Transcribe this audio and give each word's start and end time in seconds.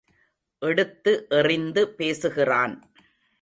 எடுத்து 0.61 1.27
எறிந்து 1.29 1.89
பேசுகிறான். 1.89 2.75